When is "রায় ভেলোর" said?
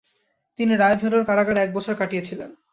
0.75-1.23